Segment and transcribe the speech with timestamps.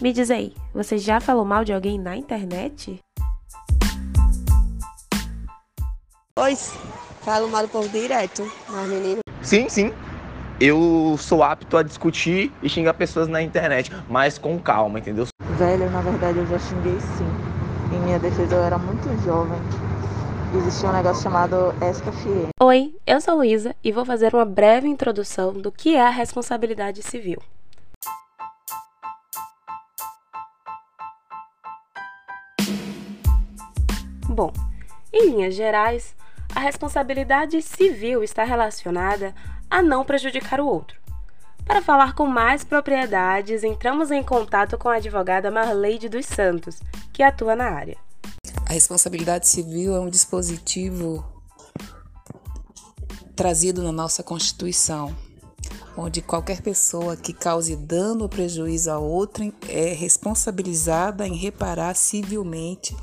[0.00, 3.00] Me diz aí, você já falou mal de alguém na internet?
[6.36, 6.72] Pois,
[7.22, 9.18] falo mal do povo direto, mas menino.
[9.42, 9.92] Sim, sim.
[10.60, 15.26] Eu sou apto a discutir e xingar pessoas na internet, mas com calma, entendeu?
[15.56, 17.96] Velho, na verdade eu já xinguei sim.
[17.96, 19.58] Em minha defesa eu era muito jovem.
[20.56, 22.50] Existia um negócio chamado SKFM.
[22.62, 27.02] Oi, eu sou Luísa e vou fazer uma breve introdução do que é a responsabilidade
[27.02, 27.42] civil.
[34.28, 34.52] Bom,
[35.10, 36.14] em linhas gerais,
[36.54, 39.34] a responsabilidade civil está relacionada
[39.70, 40.98] a não prejudicar o outro.
[41.64, 46.80] Para falar com mais propriedades, entramos em contato com a advogada Marleide dos Santos,
[47.12, 47.96] que atua na área.
[48.66, 51.24] A responsabilidade civil é um dispositivo
[53.34, 55.14] trazido na nossa Constituição,
[55.96, 62.96] onde qualquer pessoa que cause dano ou prejuízo a outrem é responsabilizada em reparar civilmente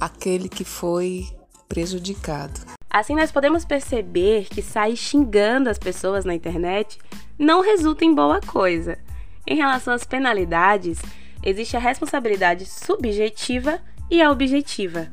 [0.00, 1.26] aquele que foi
[1.68, 2.60] prejudicado.
[2.88, 6.98] Assim, nós podemos perceber que sair xingando as pessoas na internet
[7.38, 8.98] não resulta em boa coisa.
[9.46, 11.00] Em relação às penalidades,
[11.42, 13.80] existe a responsabilidade subjetiva
[14.10, 15.08] e a objetiva.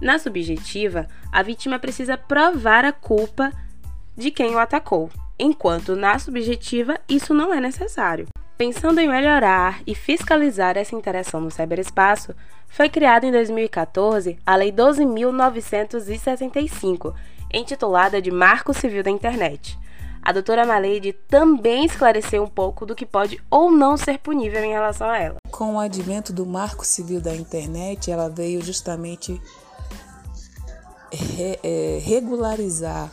[0.00, 3.52] Na subjetiva, a vítima precisa provar a culpa
[4.16, 8.26] de quem o atacou, enquanto na subjetiva isso não é necessário.
[8.58, 12.34] Pensando em melhorar e fiscalizar essa interação no ciberespaço,
[12.66, 17.14] foi criada em 2014 a Lei 12.965,
[17.54, 19.78] intitulada de Marco Civil da Internet.
[20.20, 24.72] A doutora Maleide também esclareceu um pouco do que pode ou não ser punível em
[24.72, 25.36] relação a ela.
[25.52, 29.40] Com o advento do Marco Civil da Internet, ela veio justamente
[31.12, 33.08] re, é, regularizar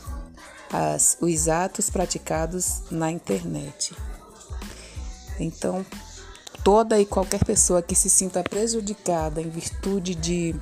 [0.72, 3.94] as, os atos praticados na internet.
[5.38, 5.84] Então,
[6.64, 10.54] toda e qualquer pessoa que se sinta prejudicada em virtude de,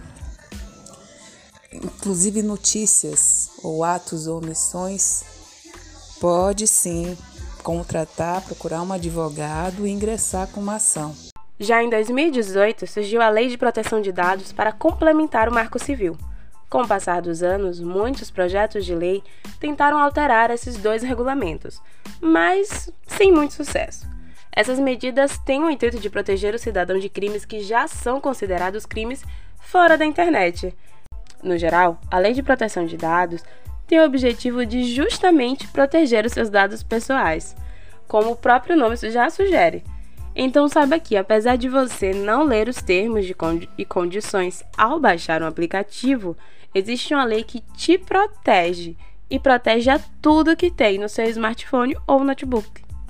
[1.73, 5.23] inclusive, notícias ou atos ou omissões,
[6.21, 7.17] pode sim
[7.63, 11.15] contratar, procurar um advogado e ingressar com uma ação.
[11.59, 16.17] Já em 2018, surgiu a Lei de Proteção de Dados para complementar o Marco Civil.
[16.69, 19.23] Com o passar dos anos, muitos projetos de lei
[19.61, 21.81] tentaram alterar esses dois regulamentos,
[22.21, 24.14] mas sem muito sucesso.
[24.57, 28.87] Essas medidas têm o intuito de proteger o cidadão de crimes que já são considerados
[28.87, 29.25] crimes
[29.59, 30.73] fora da internet.
[31.43, 33.43] No geral, a Lei de Proteção de Dados
[33.87, 37.57] tem o objetivo de justamente proteger os seus dados pessoais,
[38.07, 39.83] como o próprio nome já sugere.
[40.37, 45.43] Então saiba que, apesar de você não ler os termos condi e condições ao baixar
[45.43, 46.37] um aplicativo,
[46.73, 48.97] existe uma lei que te protege
[49.29, 52.84] e protege a tudo que tem no seu smartphone ou notebook.